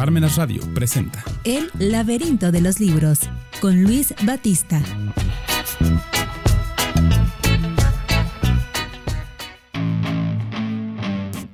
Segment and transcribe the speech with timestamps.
[0.00, 3.20] Parmenas Radio presenta El laberinto de los libros
[3.60, 4.80] con Luis Batista.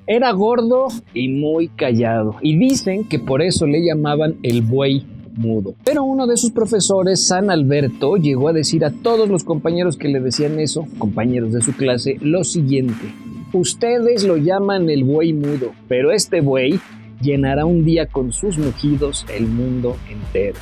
[0.06, 5.04] Era gordo y muy callado, y dicen que por eso le llamaban el buey
[5.34, 5.74] mudo.
[5.84, 10.06] Pero uno de sus profesores, San Alberto, llegó a decir a todos los compañeros que
[10.06, 13.12] le decían eso, compañeros de su clase, lo siguiente.
[13.52, 16.78] Ustedes lo llaman el buey mudo, pero este buey
[17.20, 20.58] llenará un día con sus mugidos el mundo entero.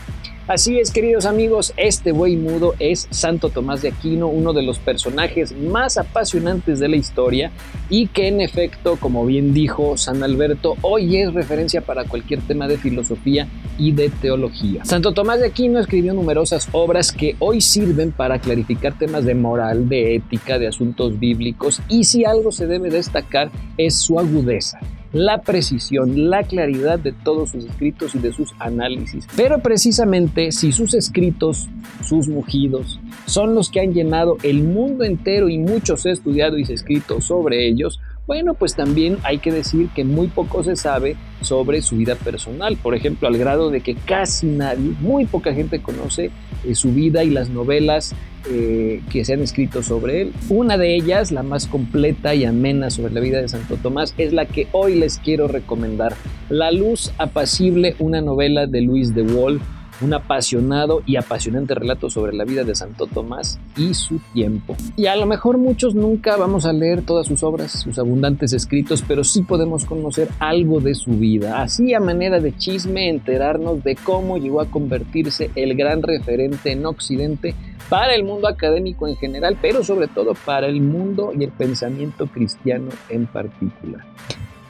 [0.47, 4.78] Así es, queridos amigos, este buey mudo es Santo Tomás de Aquino, uno de los
[4.78, 7.51] personajes más apasionantes de la historia
[7.88, 12.69] y que en efecto, como bien dijo San Alberto, hoy es referencia para cualquier tema
[12.69, 14.84] de filosofía y de teología.
[14.84, 19.89] Santo Tomás de Aquino escribió numerosas obras que hoy sirven para clarificar temas de moral,
[19.89, 24.78] de ética, de asuntos bíblicos y si algo se debe destacar es su agudeza
[25.14, 29.27] la precisión, la claridad de todos sus escritos y de sus análisis.
[29.36, 31.68] Pero precisamente si sus escritos,
[32.05, 36.64] sus mugidos, son los que han llenado el mundo entero y muchos he estudiado y
[36.64, 41.17] se escrito sobre ellos, bueno, pues también hay que decir que muy poco se sabe
[41.42, 45.80] sobre su vida personal, por ejemplo, al grado de que casi nadie, muy poca gente
[45.80, 46.30] conoce
[46.67, 48.15] eh, su vida y las novelas
[48.51, 50.33] eh, que se han escrito sobre él.
[50.51, 54.33] Una de ellas, la más completa y amena sobre la vida de Santo Tomás, es
[54.33, 56.15] la que hoy les quiero recomendar,
[56.51, 59.61] La luz apacible, una novela de Luis de Wall
[60.00, 64.77] un apasionado y apasionante relato sobre la vida de Santo Tomás y su tiempo.
[64.97, 69.05] Y a lo mejor muchos nunca vamos a leer todas sus obras, sus abundantes escritos,
[69.06, 73.97] pero sí podemos conocer algo de su vida, así a manera de chisme enterarnos de
[73.97, 77.55] cómo llegó a convertirse el gran referente en Occidente
[77.89, 82.27] para el mundo académico en general, pero sobre todo para el mundo y el pensamiento
[82.27, 84.05] cristiano en particular.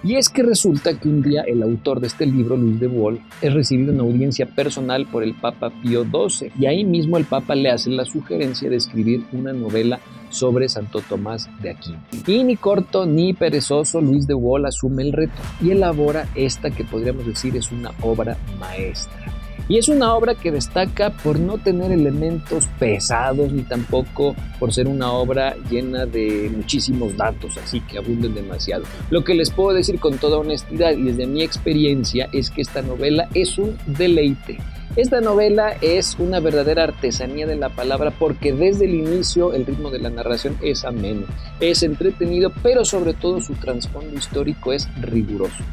[0.04, 3.20] Y es que resulta que un día el autor de este libro, Luis de Wall,
[3.40, 7.54] es recibido en audiencia personal por el Papa Pío XII y ahí mismo el Papa
[7.54, 12.04] le hace la sugerencia de escribir una novela sobre Santo Tomás de Aquino.
[12.26, 16.84] Y ni corto ni perezoso, Luis de Wall asume el reto y elabora esta que
[16.84, 19.33] podríamos decir es una obra maestra.
[19.66, 24.86] Y es una obra que destaca por no tener elementos pesados ni tampoco por ser
[24.88, 28.84] una obra llena de muchísimos datos, así que abunden demasiado.
[29.08, 32.82] Lo que les puedo decir con toda honestidad y desde mi experiencia es que esta
[32.82, 34.58] novela es un deleite.
[34.96, 39.90] Esta novela es una verdadera artesanía de la palabra porque desde el inicio el ritmo
[39.90, 41.26] de la narración es ameno,
[41.58, 45.64] es entretenido, pero sobre todo su trasfondo histórico es riguroso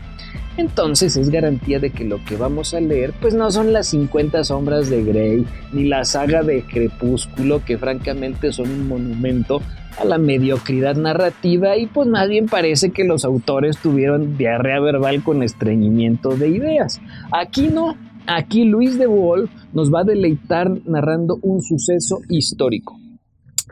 [0.58, 4.44] entonces es garantía de que lo que vamos a leer pues no son las 50
[4.44, 9.62] sombras de Grey ni la saga de Crepúsculo que francamente son un monumento
[10.00, 15.24] a la mediocridad narrativa y pues más bien parece que los autores tuvieron diarrea verbal
[15.24, 17.02] con estreñimiento de ideas.
[17.32, 17.96] Aquí no,
[18.26, 22.98] aquí Luis de Wall nos va a deleitar narrando un suceso histórico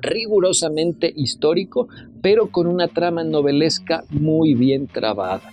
[0.02, 1.90] rigurosamente histórico,
[2.22, 5.52] pero con una trama novelesca muy bien trabada.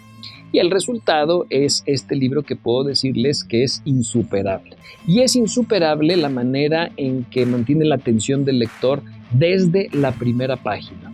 [0.53, 4.77] Y el resultado es este libro que puedo decirles que es insuperable.
[5.07, 9.03] Y es insuperable la manera en que mantiene la atención del lector
[9.33, 11.13] desde la primera página.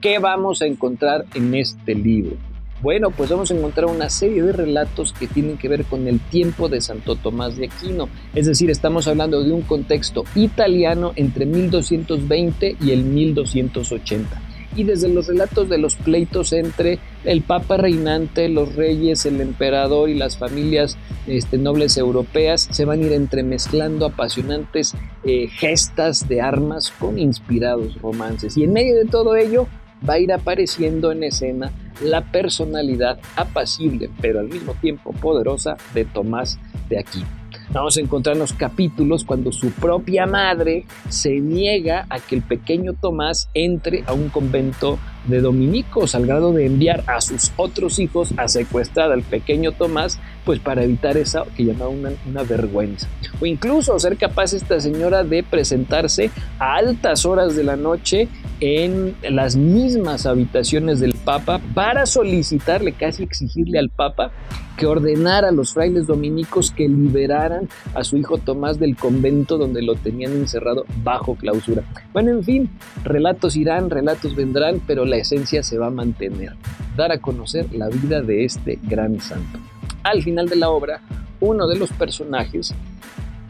[0.00, 2.36] ¿Qué vamos a encontrar en este libro?
[2.82, 6.18] Bueno, pues vamos a encontrar una serie de relatos que tienen que ver con el
[6.18, 8.08] tiempo de Santo Tomás de Aquino.
[8.34, 14.41] Es decir, estamos hablando de un contexto italiano entre 1220 y el 1280
[14.76, 20.08] y desde los relatos de los pleitos entre el papa reinante, los reyes, el emperador
[20.08, 20.96] y las familias
[21.26, 24.94] este, nobles europeas se van a ir entremezclando apasionantes
[25.24, 28.56] eh, gestas de armas con inspirados romances.
[28.56, 29.66] Y en medio de todo ello
[30.08, 31.70] va a ir apareciendo en escena
[32.02, 37.41] la personalidad apacible, pero al mismo tiempo poderosa de Tomás de Aquino.
[37.72, 42.42] Vamos a encontrar en los capítulos cuando su propia madre se niega a que el
[42.42, 47.98] pequeño Tomás entre a un convento de dominicos al grado de enviar a sus otros
[47.98, 53.08] hijos a secuestrar al pequeño Tomás, pues para evitar esa que llamaba una, una vergüenza.
[53.40, 58.28] O incluso ser capaz esta señora de presentarse a altas horas de la noche
[58.60, 64.30] en las mismas habitaciones del Papa para solicitarle, casi exigirle al Papa
[64.76, 69.82] que ordenara a los frailes dominicos que liberaran a su hijo Tomás del convento donde
[69.82, 71.82] lo tenían encerrado bajo clausura.
[72.12, 72.70] Bueno, en fin,
[73.04, 76.54] relatos irán, relatos vendrán, pero la esencia se va a mantener,
[76.96, 79.58] dar a conocer la vida de este gran santo.
[80.02, 81.00] Al final de la obra,
[81.40, 82.74] uno de los personajes,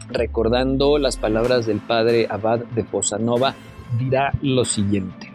[0.09, 3.55] recordando las palabras del padre Abad de Fosanova,
[3.97, 5.31] dirá lo siguiente.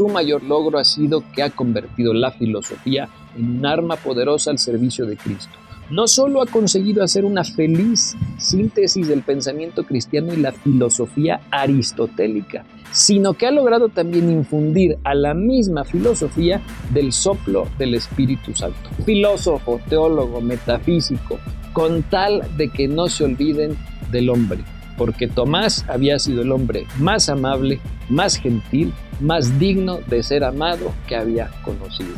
[0.00, 3.06] Su mayor logro ha sido que ha convertido la filosofía
[3.36, 5.52] en un arma poderosa al servicio de Cristo.
[5.90, 12.64] no solo ha conseguido hacer una feliz síntesis del pensamiento cristiano y la filosofía aristotélica,
[12.92, 16.62] sino que ha logrado también infundir a la misma filosofía
[16.94, 18.88] del soplo del Espíritu Santo.
[19.04, 21.38] Filósofo, teólogo, metafísico,
[21.74, 23.76] con tal de que no se olviden
[24.10, 24.64] del hombre,
[25.00, 27.80] porque Tomás había sido el hombre más amable,
[28.10, 32.10] más gentil, más digno de ser amado que había conocido.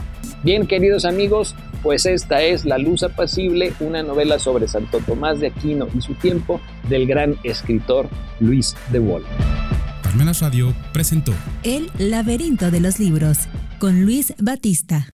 [0.42, 5.46] Bien, queridos amigos, pues esta es La Luz Apacible, una novela sobre Santo Tomás de
[5.46, 8.08] Aquino y su tiempo del gran escritor
[8.40, 9.28] Luis de Wolf.
[10.02, 11.32] Parmenas Radio presentó
[11.62, 13.46] El laberinto de los libros
[13.78, 15.12] con Luis Batista.